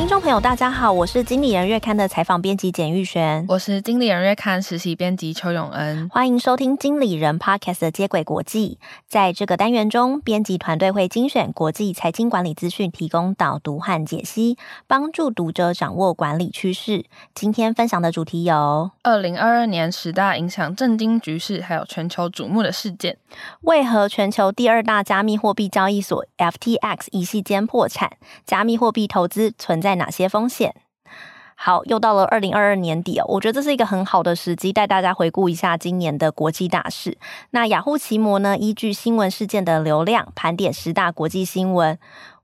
[0.00, 8.78] 听众朋友，大家好，我是经理人月刊的采访编辑简玉璇，我是经理人月刊实习编辑邱永恩，欢迎收听经理人 Podcast 的接轨国际。
[9.06, 14.56] 在这个单元中，编辑团队会精选国际财经管理资讯，提供导读和解析，
[14.86, 17.04] 帮助读者掌握管理趋势。
[17.34, 23.18] 今天分享的主题有：二零二二年十大影响震惊局势还有全球瞩目的事件。
[23.60, 28.10] 为何全球第二大加密货币交易所 FTX 一系间破产？
[28.46, 30.74] 加密货币投资存在在哪些风险？
[31.56, 37.18] 好，又到了二零二二年底哦，我觉得这是一个很好的时机，带大家回顾一下今年的国际大事。
[37.50, 41.98] 那雅虎奇摩呢，依据新闻事件的流量，盘点十大国际新闻。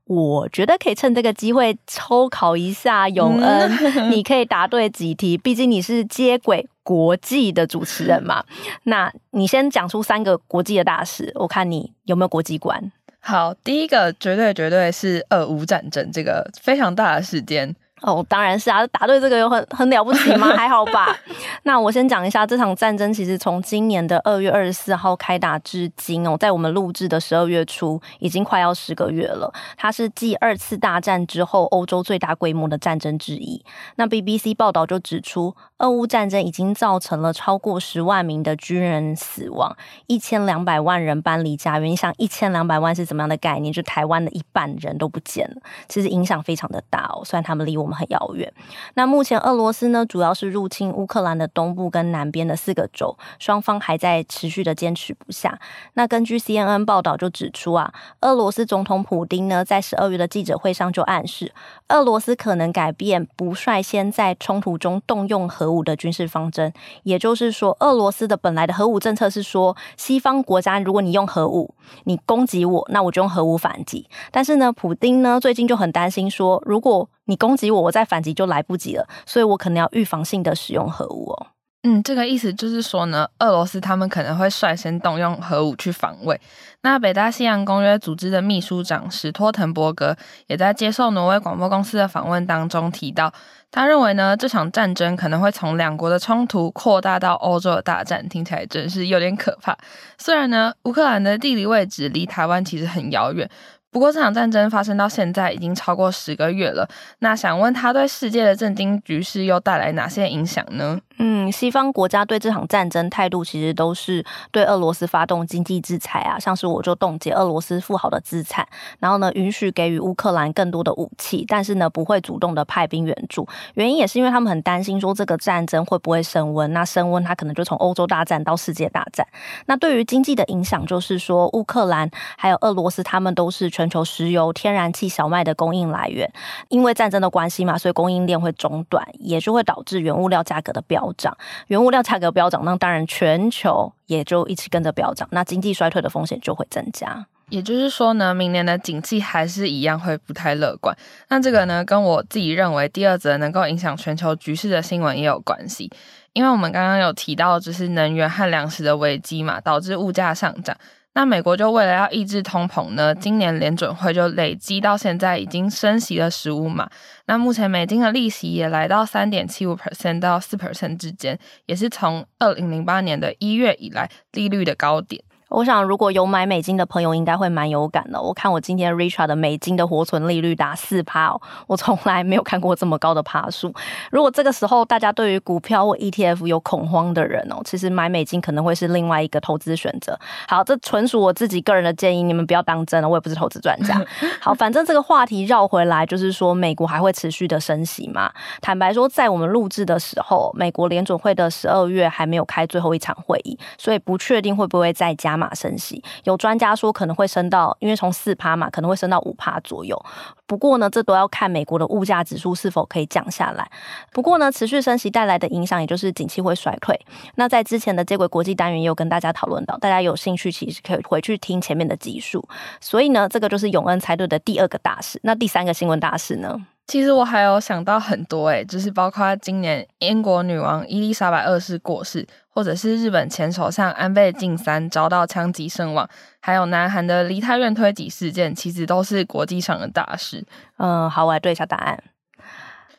[0.05, 5.37] 我觉得可以趁这个机会抽考一下永恩，嗯、 你可以答对几题？
[5.37, 8.43] 毕竟你是接轨国际的主持人嘛。
[8.83, 12.91] 那你先讲出三个国际的大事，我看你有没有国际观。
[13.29, 17.75] 好，第一个绝对绝对是俄乌战争这个非常大的事件。
[18.01, 20.47] 哦，当然是啊，答对这个有很很了不起吗？
[20.55, 21.17] 还好吧。
[21.63, 29.51] 那我先讲一下这场战争，其实从今年的二月二十四号开打至今哦，在我们录制的十二月初，已经快要十个月了。
[29.75, 33.65] 它是继二次大战之后欧洲最大规模的战争之一。
[33.95, 39.75] 那 BBC 报道就指出，俄乌战争已经造成了超过十万名的军人死亡，
[40.05, 41.89] 一千两百万人搬离家园。
[41.89, 43.73] 你想，一千两百万是怎么样的概念？
[43.73, 45.55] 就台湾的一半人都不见了，
[45.89, 47.25] 其实影响非常的大哦。
[47.25, 47.86] 虽然他们离我。
[47.87, 48.51] 我们很遥远。
[48.95, 55.57] 那目前俄罗斯呢，主要是入侵乌克兰的东部跟南边的四个州，双方还在持续的坚持不下。
[55.93, 61.53] 那根据 CNN 报道就指出啊，俄罗斯总统普丁呢，在十二月的记者会上就暗示，
[61.87, 66.73] 俄罗斯可能改变不率先在冲突中动用核武的军事方针。
[67.03, 74.09] 也就是说，俄罗斯的本来的核武政策是说，西方国家如果你用核武，你攻击我，那我就用核武反击。
[74.31, 81.47] 但是呢，普丁呢最近就很担心说，如果你攻击我，我再反击就来不及了，所以我可能要预防性的使用核武哦。
[81.83, 86.41] 嗯，这个意思就是说呢，俄罗斯他们可能会率先动用核武去防卫。
[86.81, 90.17] 那北大西洋公约组织的秘书长史托滕伯格
[90.47, 93.31] 也在接受挪威广播公司的访问当中提到，
[93.71, 99.77] 他认为呢，这场战争可能会从两国的冲突扩大到欧洲的大战，听起来真是有点可怕。
[100.17, 103.49] 虽然呢，乌克兰的地理位置离台湾其实很遥远。
[103.91, 106.87] 不过这场战争发生到现在已经超过十个月了，
[107.19, 110.99] 那想问他对世界的震惊局势又带来哪些影响呢？
[111.19, 118.67] 嗯，西方国家对这场战争态度其实都是对俄罗斯发动经济制裁啊，像是我就冻结俄罗斯富豪的资产，
[118.99, 129.25] 然后呢允许给予乌克兰更多的武器，但是呢不会主动的派兵援助，原因也是因为他们很担心说这个战争会不会升温，那升温它可能就从欧洲大战到世界大战。
[129.65, 136.31] 那对于经济的影响就是说乌克兰还有俄罗斯他们都是全球石油、天然气、小麦的供应来源，
[136.69, 141.37] 因为战争的关系嘛，所以供应链会中断，也就会导致原物料价格的飙涨。
[141.67, 147.25] 原物料价格飙涨，那当然全球也就一起跟着飙涨，那经济衰退的风险就会增加。
[147.49, 150.93] 也就是说呢，明年的景气还是一样会不太乐观。
[151.29, 155.89] 那这个呢，跟我自己认为第二则能够影响全球局势的新闻也有关系，
[156.33, 160.75] 因为我们刚刚有提到，就是能源和粮食的危机嘛，导致物价上涨。
[161.17, 166.87] 那美国就为了要抑制通膨呢，今年联准会就累积到现在已经升息了十五码。
[167.25, 175.19] 那目前美金的利息也来到三点七五 percent 到四 percent 之间，也是从二零零八年的一月以来利率的高点。
[175.49, 178.21] 我想，如果有买美金的朋友，应该会蛮有感的。
[178.21, 183.73] 我看我今天 Richard 的美金的活存利率达四趴哦，我从来没有看过这么高的趴数。
[184.11, 190.19] 如果这个时候大家对于股票或 ETF 有恐慌的人哦，其实买美金可能会是另外一个投资选择。
[190.49, 194.03] 好，这纯属我自己个人的建议，你们不要当真了，我也不是投资专家。
[194.41, 198.29] 好，反正这个话题绕回来，就是说美国还会持续的升息嘛？
[198.59, 205.36] 坦白说，在我们录制的时候，美国联准会的十二月还没有开最后一场会议，所以不确定会不会再加。
[205.37, 209.97] 码升息，有专家说可能会升到，因为从四趴嘛，可能会升到五趴左右。
[210.45, 213.69] 不过呢，这都要看美国的物价指数是否可以降下来。
[214.11, 216.99] 不过呢，持续升息带来的影响，也就是景气会衰退。
[217.35, 222.43] 那在之前的接轨国际单元也有跟大家讨论到，大家有兴趣其实可以回去听前面的集数。
[222.81, 225.19] 所以呢，这个就是永恩猜对的第二个大事。
[225.23, 226.57] 那第三个新闻大事呢？
[226.87, 240.41] 其实我还有想到很多诶，就是包括今年英国女王伊丽莎白二世过世，或者是日本前首相安倍晋三遭到枪击身亡，还有南韩的梨泰院推挤事件，其实都是国际上的大事。
[240.77, 242.01] 嗯，好，我来对一下答案。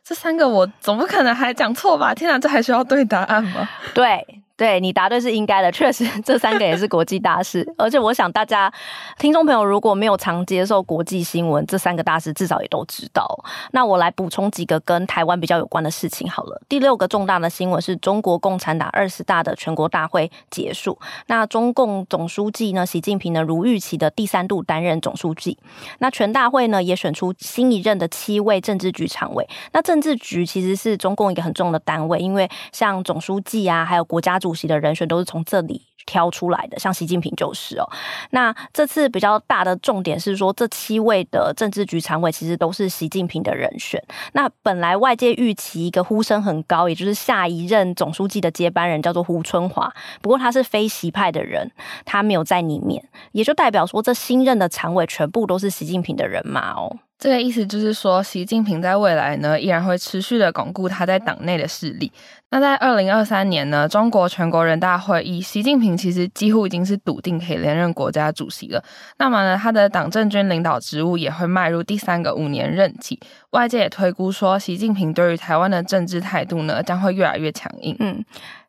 [0.04, 2.14] 这三个我总不可能还讲错吧？
[2.14, 3.66] 天哪，这还需要对答案吗？
[3.94, 4.42] 对。
[4.58, 7.64] 对，你答对是应该的，确实这三个也是国际大事。
[7.78, 8.70] 而且我想大家
[9.16, 13.24] 听众朋友如果没有常接受国际新闻，这三个大事至少也都知道。
[13.70, 16.60] 那我来补充几个跟台湾比较有关的事情好了。
[16.68, 20.98] 第六个重大的新闻是中国共产党二十大的全国大会结束。
[21.28, 25.56] 那中共总书记呢，习近平呢如预期的第三度担任总书记。
[26.00, 29.48] 那全大会呢也选出新一任的七位政治局常委。
[29.70, 34.47] 那政治局其实是中共一个很重要的单位，因为像总书记啊，还有国家主。
[34.48, 37.86] 主席的人选都是从这里挑出来的，像习近平就是哦。
[38.30, 44.02] 那这次比较大的重点是说，这七位的政治局常委其实都是习近平的人选。
[44.32, 49.92] 那本来外界预期一个呼声很高，也就是下一任总书记的接班人叫做胡春华，
[50.22, 51.70] 不过他是非习派的人，
[52.06, 56.96] 他没有在里面，也就代表说这新任的常委全部都是习近平的人马哦。
[57.18, 62.12] 这个意思就是说，习近平在未来呢，依然会持续的巩固他在党内的势力。
[62.50, 68.82] 那在二零二三年呢，中国全国人大会议，习近平其实几乎已经是笃定可以连任国家主席了。
[69.18, 73.18] 那么呢，他的党政军领导职务也会迈入第三个五年任期。
[73.50, 77.96] 外界也推估说，习近平对于台湾的政治态度呢，将会越来越强硬。
[77.98, 78.24] 嗯。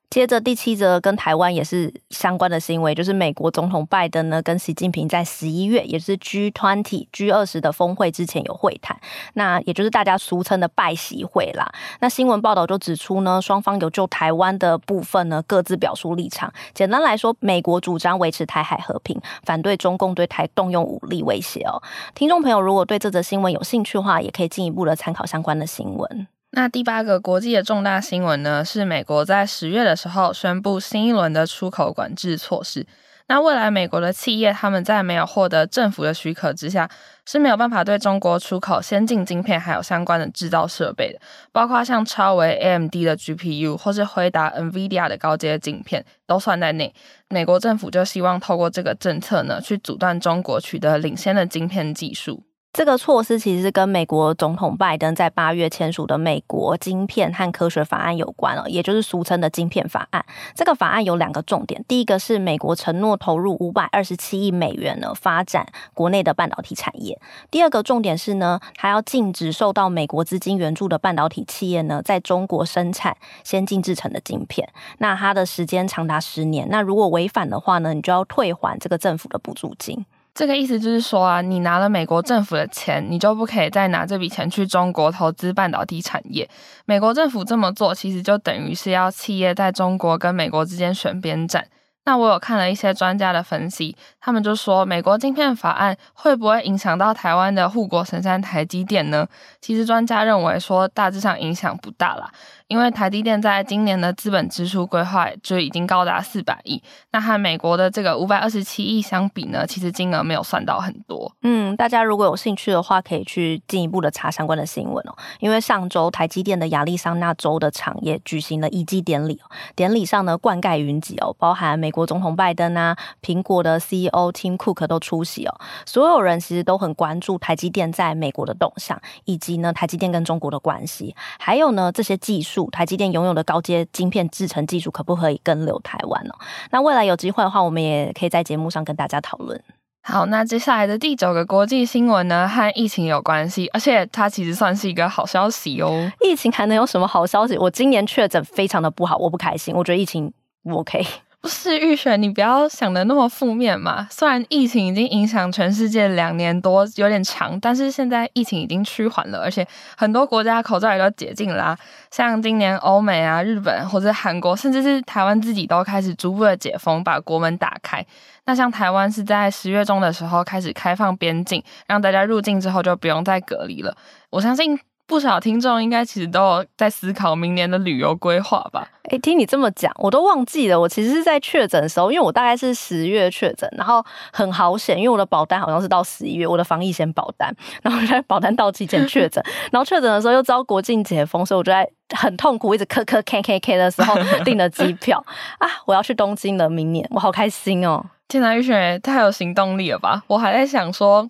[0.10, 9.00] 接着第七则跟台湾也是相关的新闻，就是美国总统拜登呢跟习近平在十一月，也是 G20、G20 的峰会之前有会谈，
[9.34, 11.72] 那也就是大家俗称的拜习会啦。
[12.00, 16.52] 那新闻报道就指出呢，双方有就台湾的部分呢各自表述立场。
[16.74, 21.84] 简单来说，美国主张维持台海和平，反对中共对台动用武力威胁哦。
[22.16, 26.28] 听众朋友如果对这则新闻有兴趣的话，也可以进一步的参考相关的新闻。
[26.52, 32.86] 那第八个国际的重大新闻呢，是美国在十月的时候宣布新一轮的出口管制措施。
[33.28, 36.90] 那未来美国的企业他们在没有获得政府的许可之下，
[37.28, 41.20] 是没有办法对中国出口先进晶片还有相关的制造设备的，
[41.52, 46.92] 包括像超微 AMD 的 GPU 或是辉达 NVIDIA 的高阶晶片都算在内。
[47.28, 52.44] 美国政府就希望透过这个政策呢，去阻断中国取得领先的晶片技术。
[52.72, 60.24] 这个措施其实跟美国总统拜登在八月签署的美国晶片和科学法案有关了，也就是俗称的晶片法案。
[60.54, 67.20] 这个法案有两个重点，第一个是美国承诺投入五百二十七亿美元呢，发展国内的半导体产业。
[67.50, 74.70] 第二个重点是呢，还要禁止受到美国资金援助的半导体企业呢，在中国生产先进制成的晶片。
[75.00, 76.68] 那它的时间长达十年。
[76.70, 80.06] 那如果违反的话呢，你就要退还这个政府的补助金。
[80.40, 86.50] 这个意思就是说啊，你拿了美国政府的钱，你就不可以再拿这笔钱去中国投资半导体产业。
[86.86, 91.68] 美国政府这么做，其实就等于是要企业在中国跟美国之间选边站。
[92.06, 99.28] 那我有看了一些专家的分析，他们就说，美国晶片法案会不会影响到台湾的护国神山台积电呢？
[99.60, 102.32] 其实专家认为说，大致上影响不大啦。
[102.70, 106.82] 因为台积电在今年的资本支出规划就已经高达四百亿，
[107.12, 111.36] 那和美国的这个五百二十七亿相比呢，其实金额没有算到很多。
[111.42, 115.16] 嗯，大家如果有兴趣的话，可以去进一步的查相关的新闻哦。
[115.40, 119.42] 因为上周台积电的亚利桑那州的厂也举行了移机典礼，
[119.76, 125.60] 典礼上呢灌溉云集哦，包含美国总统拜登啊、苹果的 CEO Tim Cook 都出席哦。
[125.88, 132.59] 所有人其实都很关注台积电在美国的动向，以及呢台积电跟中国的关系，还有呢这些技术。
[132.72, 136.34] 台积电拥有的高阶晶片制成技术可不可以跟留台湾呢？
[136.72, 139.62] 那未来有机会的话，我们也可以在节目上跟大家讨论。
[140.02, 146.12] 好，那接下来的第九个国际新闻呢，和疫情有关系，而且它其实算是一个好消息哦。
[146.22, 147.58] 疫情还能有什么好消息？
[147.58, 149.76] 我今年确诊非常的不好，我不开心。
[149.76, 150.32] 我觉得疫情
[150.64, 151.06] 不 OK。
[151.42, 154.06] 不是玉璇，你不要想的那么负面嘛。
[154.12, 159.66] 虽然疫情已经影响全世界两年多，有点长，但是现在疫情已经趋缓了，而且
[159.96, 161.78] 很多国家口罩也都解禁啦。
[162.12, 168.06] 像今年欧美啊、日本或者韩国，甚至是台湾自己都开始逐步的解封，把国门打开。
[168.46, 173.96] 那像台湾是在十月中的时候开始开放边境，让大家入境之后就不用再隔离了。
[174.30, 174.78] 我相信。
[175.10, 178.88] 不少听众应该其实都有在思考明年的旅游规划吧？
[179.06, 180.80] 哎、欸，听你这么讲，我都忘记了。
[180.80, 187.52] 我其实是在确诊的时候，因为我大概是十月确诊，然后很好险，因为我的保单好像是到十一月，我的防疫险保单，
[187.82, 194.14] 然后在保单到期前确诊，然后确诊的时候又遭国境解封，所以我就在很痛苦，一直咳咳 K K K 的时候
[194.46, 195.26] 订了机票
[195.58, 198.06] 啊，我要去东京了，明年我好开心哦！
[198.28, 200.22] 天哪，玉雪太有行动力了吧？
[200.28, 201.28] 我还在想说。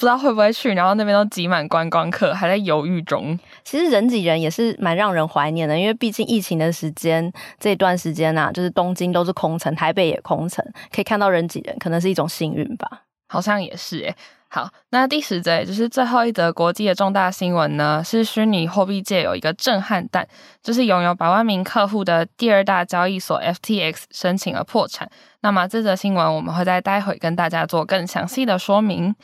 [0.00, 3.38] 不知道会不会去，然后那边都挤满观光客，还在犹豫中。
[3.62, 13.02] 其实人挤人也是蛮让人怀念的，因为毕竟疫情的时间这段时间啊，就是东京都是空城，台北也空城，可以看到人挤人，可能是一种幸运吧。
[13.28, 14.16] 好像也是诶。
[14.48, 20.26] 好，那第十则也就是最后一则国际的重大新闻呢，是虚拟货币界有一个震撼弹，
[20.62, 25.10] 就是拥有百万名客户的第二大交易所 FTX 申请了破产。
[25.42, 29.14] 那么这则新闻我们会在待会跟大家做更详细的说明。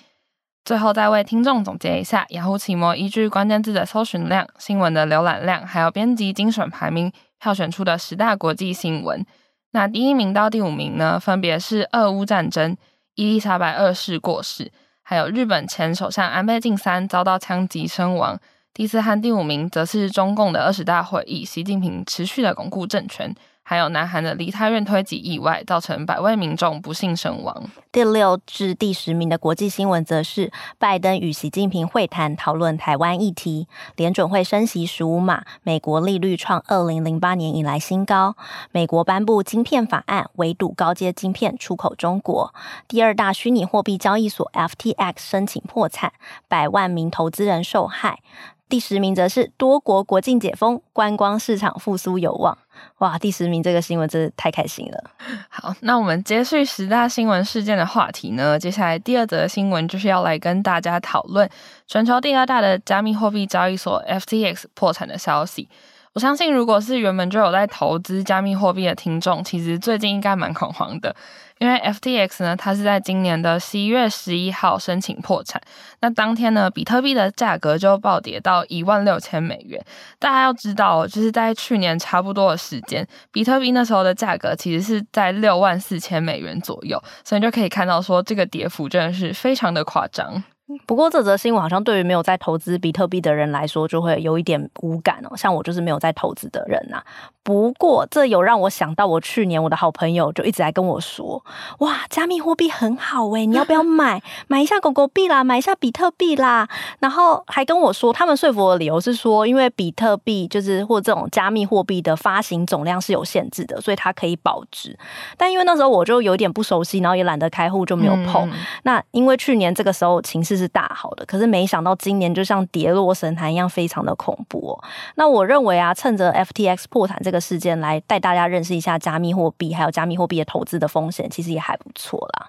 [0.66, 9.24] 最后再为听众总结一下，雅虎奇摩依据关键字的搜寻量、新闻的浏览量，还有编辑精选排名，票选出的十大国际新闻。
[9.70, 12.76] 那第一名到第五名呢，分别是俄乌战争、
[13.14, 14.72] 伊丽莎白二世过世。
[15.04, 18.36] 还有日本前首相安倍晋三遭到枪击身亡，
[18.74, 23.32] 第四和第五名则是中共的二十大会议，习近平持续的巩固政权。
[23.68, 27.68] 还有南韩的梨泰院推挤意外，造成百位民众不幸身亡。
[27.90, 38.36] 第六至第十名的国际新闻则是拜登与习近平会谈，讨论台湾议题；联准会升息十五码，美国利率创二零零八年以来新高；
[38.70, 42.52] 美国颁布晶片法案，围堵高阶晶片出口中国；
[42.86, 46.12] 第二大虚拟货币交易所 FTX 申请破产，
[46.46, 48.20] 百万名投资人受害。
[48.68, 52.56] 第十名则是多国国境解封，观光市场复苏有望。
[52.98, 55.10] 哇，第十名这个新闻真是太开心了。
[55.48, 61.48] 好，那我们接续十大新闻事件的话题呢，接下来第二则新闻就是要来跟大家讨论
[61.86, 65.68] 全球第二大的加密货币交易所 FTX 破产的消息。
[66.16, 71.14] 我相信，如果是原本就有在投资加密货币的听众，其实最近应该蛮恐慌的，
[71.58, 75.60] 因为 FTX 呢，它是在今年的十一月十一号申请破产，
[76.00, 79.78] 那当天呢，比特币的价格就暴跌到一万六千美元。
[80.18, 90.42] 大家要知道，就是在去年差不多的时间，比特币那时候的价格其实是在六万四千美元左右，所以就可以看到说，这个跌幅真的是非常的夸张。
[90.86, 95.36] 不过这则新闻好像对于没有在投资比特币的人来说，就会有一点无感哦。
[95.36, 97.04] 像我就是没有在投资的人呐、啊。
[97.44, 101.44] 不过这有让我想到，我去年我的好朋友就一直来跟我说
[101.78, 104.20] ：“哇，加密货币很好诶，你要不要 买？
[104.48, 106.68] 买一下狗狗币啦，买一下比特币啦。”
[106.98, 114.98] 然后还跟我说，他们说服我的理由是说，因为比特币就是或这种加密货币的发行总量是有限制的，所以它可以保值。
[115.36, 118.50] 但因为那时候我就有点不熟悉，然后也懒得开户，就没有碰。
[118.50, 124.78] 嗯、那因为去年这个时候情势是大好的，可是没想到今年就像跌落神坛一样，非常的恐怖。
[125.14, 127.36] 那我认为啊，趁着 FTX 破产这个。
[127.46, 132.48] 事件来带大家认识一下加密货币，还有加密货币的投资的风险，其实也还不错啦。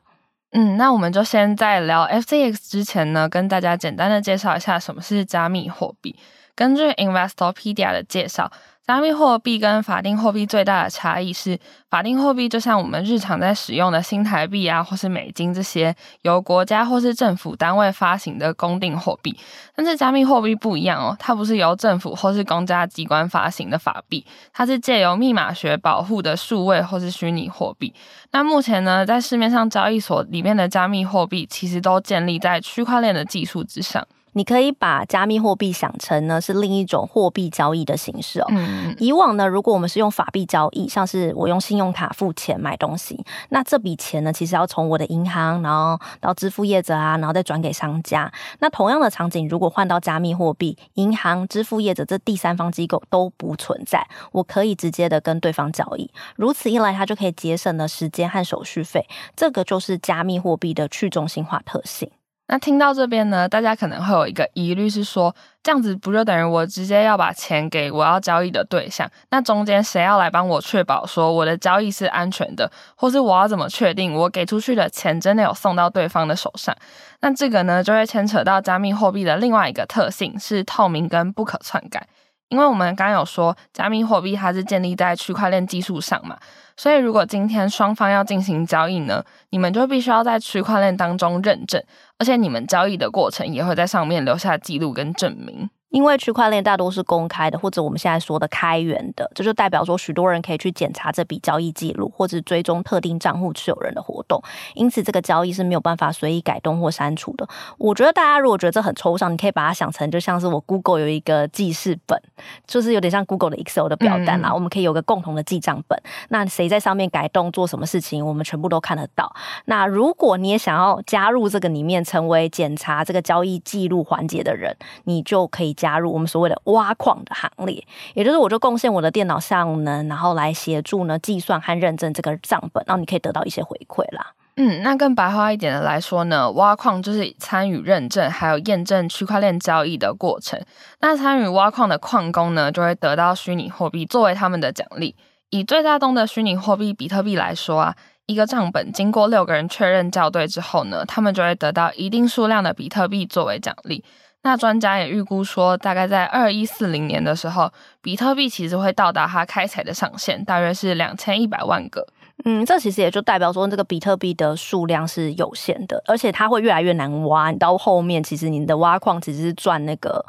[0.53, 6.15] 嗯，那我们就先在聊 FTX 之前呢，跟大家简单的介绍一下什么是加密货币。
[6.55, 8.51] 根据 Investopedia 的介绍。
[8.87, 19.37] 加密货币跟法定货币最大的差异是，法定货币就像我们日常在使用的新台币啊，或是美金这些由国家或是政府单位发行的公定货币。
[19.75, 27.93] 但是加密货币不一样哦，它不是由政府或是公家机关发行的法币，它是借由密码学保护的数位或是虚拟货币。
[28.31, 34.07] 那目前呢，在市面上交易所里面的加密货币，其实都建立在区块链的技术之上。
[34.37, 38.45] 你可以把加密货币想成呢是另一种货币交易的形式哦。
[38.49, 48.31] 嗯，以往呢，如果我们是用法币交易，像是我用信用卡付钱买东西，那这笔钱呢，其实要从我的银行，然后到支付业者啊，然后再转给商家。
[48.59, 56.11] 那同样的场景，如果换到加密货币，银行、支付业者这第三方机构都不存在，我可以直接的跟对方交易。
[56.35, 59.03] 如此一来，它就可以节省了时间和手续费。
[59.35, 62.11] 这个就是加密货币的去中心化特性。
[62.49, 69.09] 那听到这边呢，大家可能会有一个疑虑是说，这样子不就等于我直接要把钱给我要交易的对象？
[69.31, 76.73] 那中间谁要来帮我确保说我的交易是安全的，或是我要怎么确定我给出去的钱真的有送到对方的手上？
[77.19, 82.07] 那这个呢，就会牵扯到加密货币的另外一个特性，是透明跟不可篡改。
[82.49, 86.37] 因为我们刚有说，加密货币它是建立在区块链技术上嘛。
[86.77, 91.83] 所以，如果今天双方要进行交易呢，你们就必须要在区块链当中认证，
[92.19, 95.69] 而且你们交易的过程也会在上面留下记录跟证明。
[95.89, 104.41] 因为区块链大多是公开的，或者我们现在说的开源的，这就代表说许多人可以去检查这笔交易记录，或者追踪特定账户持有人的活动。
[104.75, 107.47] 因此，这个交易是没有办法随意改动或删除的。
[107.77, 112.21] 我觉得大家如果觉得这很抽象，你可以把它想成就像是我 Google 有一个记事本，
[112.67, 114.49] 就是有点像 Google 的 Excel 的表单啦。
[114.49, 119.33] 嗯、我们可以有个共同的记账本，那谁在上面改动做什么事情，我们全部都看得到。
[119.65, 124.75] 那如果你也想要加入这个里面，成为检查这个交易记录环节的人，
[125.05, 125.76] 你就可以。
[125.77, 127.81] 加入我们所谓的挖矿的行列，
[128.15, 134.33] 也就是我就贡献我的电脑效能，然后来协助呢计算和认证这个账本，然后你可以得到一些回馈啦。
[134.57, 140.59] 嗯，那更白话一点的来说呢，挖矿就是参与认证还有验证区块链交易的过程。
[140.99, 145.15] 那参与挖矿的矿工呢，就会得到虚拟货币作为他们的奖励。
[145.51, 147.95] 以最大宗的虚拟货币比特币来说啊。
[148.27, 154.03] 一个账本经过六个人确认校对之后呢，他们就会得到一定数量的比特币作为奖励。
[154.47, 157.69] 那专家也预估说，大概在二一四零年的时候，
[158.01, 162.07] 比特币其实会到达它开采的上限，大约是两千一百万个。
[162.45, 167.51] 嗯，这其实也就代表说，这个比特币的数量是有限的，而且它会越来越难挖。
[167.51, 170.25] 你到后面，其实你的挖矿其实是赚那个，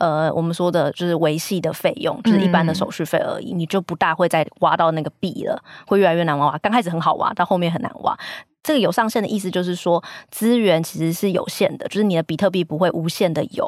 [0.00, 6.58] 呃，我们说的就是维系的费用，就是一般的手续费而已，嗯、你就不大会再挖到那个币了，会越来越难挖。
[6.58, 8.18] 刚开始很好挖，到后面很难挖。
[8.62, 13.66] 这个有上限的意思就是说，资源其实是有限的，就是你的比特币不会无限的有。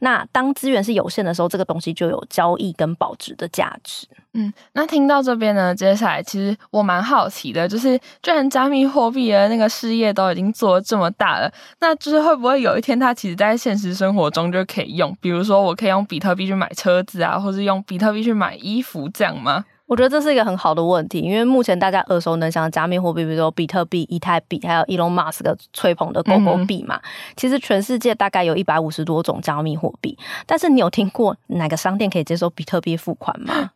[0.00, 4.06] 那当资源是有限的时候，这个东西就有交易跟保值的价值。
[4.34, 11.50] 嗯，那听到这边呢，接下来其实我蛮好奇的，就是居然加密货币的那个事业都已经做这么大了，
[11.80, 15.16] 那就是会不会有一天它其实在现实生活中就可以用？
[15.22, 19.64] 比如说，我可以用比特币去买车子啊，或是用比特币去买衣服这样吗？
[19.86, 25.42] 我觉得这是一个很好的问题，因为目前大家耳熟能详的加密货币，比如说比特币、以太币，还有 Elon Musk
[25.74, 26.96] 吹捧的狗狗币嘛。
[26.96, 27.02] 嗯、
[27.36, 30.16] 其实全世界大概有一百五十多种加密货币，
[30.46, 33.72] 但是你有听过哪个商店可以接受比特币付款吗？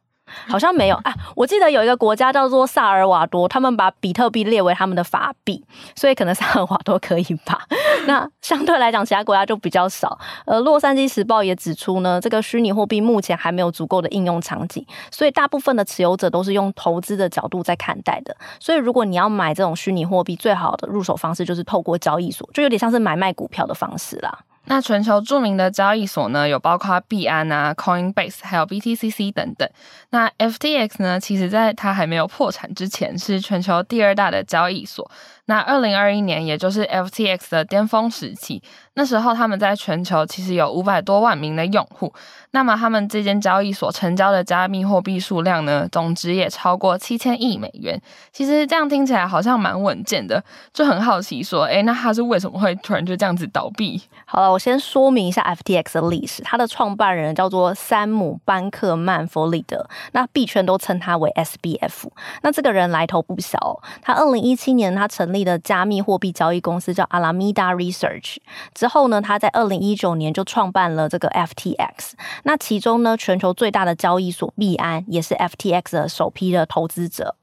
[0.49, 1.14] 好像没有啊！
[1.35, 7.61] 我记得有一个国家叫做萨尔瓦多，他们把比特币列为他们的法币，所以可能萨尔瓦多可以吧。
[8.06, 10.18] 那相对来讲，其他国家就比较少。
[10.47, 18.37] 呃，洛杉矶时报也指出呢，这个虚拟货币目前还没有足够的应用场景，所以大部分的持有者都是用投资的角度在看待的。
[18.58, 24.38] 所以如果你要买这种虚拟货币，最好的入手方式就是透过交易所，就有点像是买卖股票的方式啦。
[24.69, 29.69] 那全球著名的交易所呢，有包括币安啊、Coinbase，还有 BTCC 等等。
[30.11, 35.11] 那 FTX 呢，其实在它还没有破产之前，是全球第二大的交易所。
[35.49, 38.62] 那二零二一年，也就是 FTX 的巅峰时期，
[38.95, 42.12] 那时候他们在全球其实有五百多万名的用户。
[42.50, 47.99] 那么他们这间交易所成交的加密货币数量呢，总值也超过七千亿美元。
[48.31, 50.43] 其实这样听起来好像蛮稳健的，
[50.75, 54.02] 就很好奇说，诶，那他是为什么会突然就这样子倒闭？
[54.26, 56.43] 好了，我先说明一下 FTX 的历史。
[56.43, 62.09] 他的创办人叫做山姆·班克曼·弗里德，那币圈都称他为 SBF。
[62.43, 65.38] 那这个人来头不小，他二零一七年他成立。
[65.45, 68.36] 的加密货币交易公司叫 Alameda Research，
[68.75, 72.13] 之后呢，他在二零一九年就创办了这个 FTX。
[72.45, 77.36] 那其中呢，全球最大的交易所币安也是 FTX 的首批的投资者。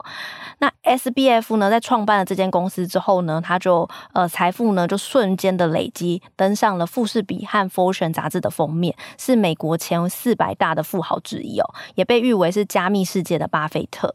[0.60, 14.14] 那 SBF 呢，在创办了这间公司之后呢，他就呃财富呢就瞬间的累积，登上了富士比和 Fortune 杂志的封面，是美国前四百大的富豪之一哦，也被誉为是加密世界的巴菲特。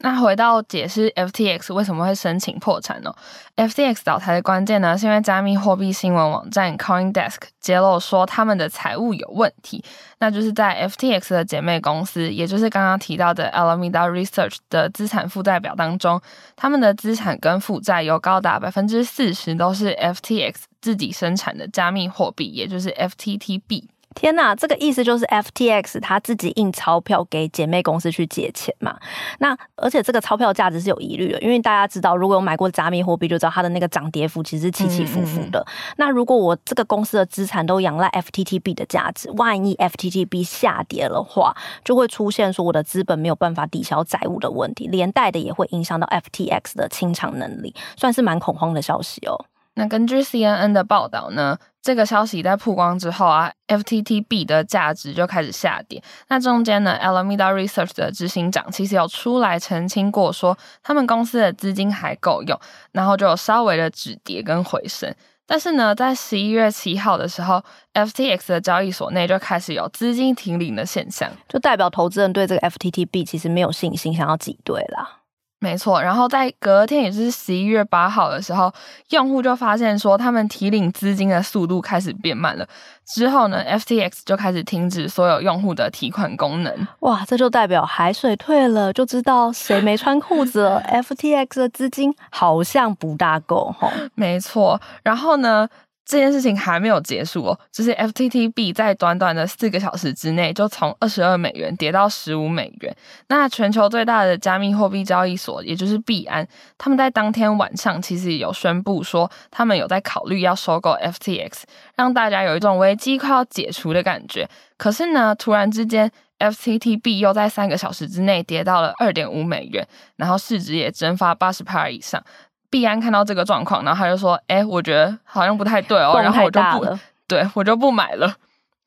[0.00, 3.10] 那回到解释 FTX 为什么会申请破产呢
[3.56, 9.82] ？FTX 倒台的关键呢，是因为加密货币新闻网站 CoinDesk 揭露说他们的财务有问题。
[10.18, 16.20] 那就是在 FTX 的姐妹公司，也就是刚刚提到的 Alameda Research 的资产负债表当中，
[16.54, 23.88] 他们的资产跟负债有高达百分之四十都是 FTX 自己生产的加密货币，也就是 FTT 币。
[24.16, 28.98] 天呐，这个意思就是 FTX 他自己印钞票给姐妹公司去借钱嘛？
[29.40, 35.64] 那而且这个钞票价值是有疑虑的，因为大家知道，如果有买过加密货币，就知道它的那个涨跌幅其实是起起伏伏的。
[35.98, 49.44] 那如果我这个公司的资产都仰赖 FTTB 的价值，万一 FTTB 下跌的话，就会出现说我的资本没有办法抵消债务的问题，连带的也会影响到 FTX 的清偿能力，算是蛮恐慌的消息哦。
[49.78, 56.02] 那根据 CNN 的报道呢，这个消息在曝光之后啊，FTTB 的价值就开始下跌。
[56.28, 62.58] 那中间呢，Alameda Research 的执行长其实有出来澄清过，说他们公司的资金还够用，
[62.92, 65.14] 然后就有稍微的止跌跟回升。
[65.46, 67.62] 但是呢，在十一月七号的时候
[67.92, 75.18] ，FTX 的交易所内就开始有资金停领的现象，就代表投资人对这个 FTTB 其实没有信心，想要挤兑啦。
[75.66, 78.72] 没错，然后在隔天，也就是十一月八号的时候，
[79.10, 82.64] 用户就发现说，他们提领资金的速度开始变慢了。
[83.04, 86.72] 之后呢，FTX 就开始停止所有用户的提款功能。
[87.00, 90.80] 哇，这就代表海水退了，就知道谁没穿裤子了。
[90.86, 93.90] FTX 的资金好像不大够，哈。
[94.14, 95.68] 没错，然后呢？
[96.06, 102.96] 这件事情还没有结束哦，就是 F T T B 在短短的四个小时之内就从二十二美元跌到十五美元。
[103.26, 106.46] 那全球最大的加密货币交易所，也就是币安，
[106.78, 111.64] 他们在当天晚上其实有宣布说，他们有在考虑要收购 FTX，
[111.96, 114.48] 让大家有一种危机快要解除的感觉。
[114.78, 122.22] 可是呢，突然之间 F T T B 又在三个小时之内跌到了二点五美元，然后市值也蒸发八十趴以上。
[122.70, 126.98] 币安看到这个状况，然后他就说：“哎、欸，我觉得好像不太对哦， 然后我就不，
[127.28, 128.34] 对，我就不买了。”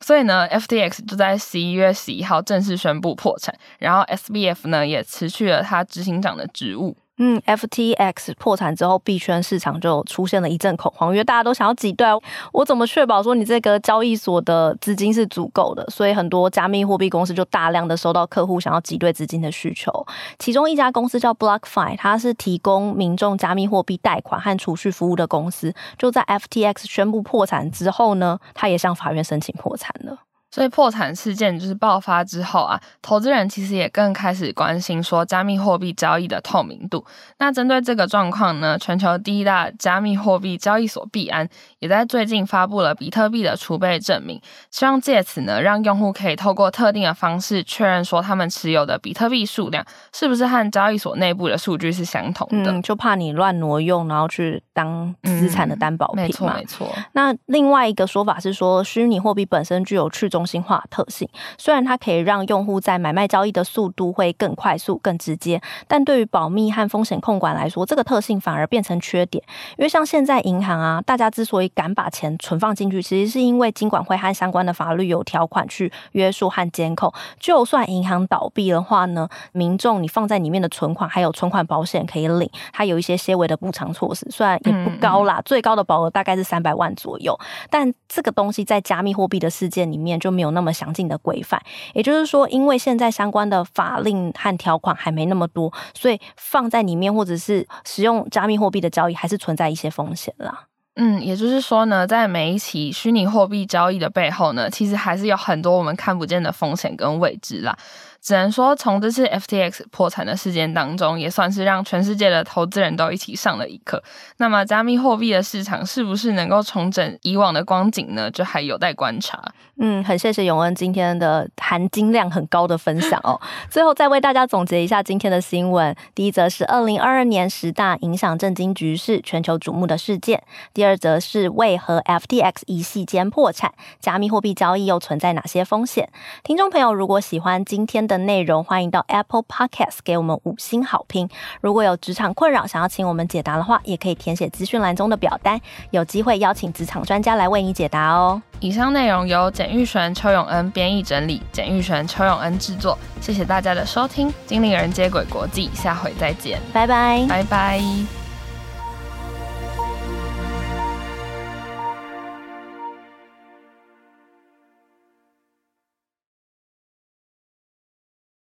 [0.01, 6.95] 所以呢，FTX 就在十一月十一号正式宣布破产，然后 SBF 呢也辞去了他执行长的职务。
[7.21, 12.07] 嗯，FTX 破产之后，币圈市场就出现了一阵恐慌，因为大家都想要挤兑。
[12.53, 15.85] 我怎么确保说你这个交易所的资金是足够的？
[15.89, 19.91] 所以很多加密货币公司就大量的收到客户想要挤兑资金的需求。
[20.39, 25.73] 其中一家公司叫 BlockFi，它是提供民众加密货币贷款和储蓄服务的公司。
[25.97, 30.28] 就在 FTX 宣布破产之后呢，它也向法院申请破产了。
[30.51, 37.05] 所以破产事件就是爆发之后啊，投资人其实也更开始关心说加密货币交易的透明度。
[37.37, 52.71] 那针对这个状况呢，全球第一大加密货币交易所币安也在最近发布了比特币的储备证明，希望借此呢让用户可以透过特定的方式确认说他们持有的比特币数量是不是和交易所内部的数据是相同的。
[52.71, 56.23] 嗯，就怕你乱挪用，然后去当资产的担保品嘛。
[56.23, 56.87] 没错，没错。
[57.11, 60.38] 那另外一个说法是说，虚拟货币本身具有去中。
[60.39, 69.43] 中心化特性，虽然它可以让用户在买卖交易的速度会更快速、更直接，但对于保密和风险控管来说，这个特性反而变成缺点。
[69.77, 77.11] 因为像现在银行啊，大家之所以敢把钱存放进去，其实是因为金管会和相关的法律有条款去约束和监控。
[77.37, 87.37] 就算银行倒闭的话呢，民众你放在里面的存款还有存款保险可以领，它有一些些微的补偿措施，虽然也不高啦，最高的保额大概是三百万左右，
[87.69, 90.28] 但这个东西在加密货币的世界里面就。
[90.29, 91.59] 就没有那么详尽的规范，
[91.93, 100.65] 也就是说，因为现在相关的法令和条款还没那么多，所以放在里面或者是使用加密货币的交易，还是存在一些风险啦。
[100.95, 107.75] 嗯，也就是说呢，在每一起虚拟货币交易的背后呢，其实还是有很多我们看不见的风险跟未知啦。
[108.21, 114.01] 只能说，从这次 FTX 破产的事件当中，也算是让全世界的投资人都一起上了一课。
[114.37, 118.29] 那么，加密货币的市场是不是能够重整以往的光景呢？
[118.31, 119.41] 就还有待观察。
[119.81, 123.39] 嗯，很谢谢永恩今天的含金量很高的分享哦。
[123.69, 130.37] 最后再为大家总结一下今天的新闻：第一则是二零二二年十大影响震惊局势、全球瞩目的事件；
[130.73, 136.09] 第二则是为何 FTX 一夕间破产，加密货币交易又存在哪些风险？
[136.43, 141.29] 听众朋友，如果喜欢今天的内容，欢迎到 Apple Podcast 给我们五星好评。
[141.61, 148.41] 如果有职场困扰想要请我们解答的话，也可以填写资讯栏中的表单，有机会邀请职场专家来为你解答哦。
[148.59, 152.97] 以上内容由简玉璇、邱永恩编译整理，简玉璇、邱永恩制作。
[153.21, 158.18] 谢谢大家的收听，精灵人接轨国际，下回再见，拜拜，拜拜。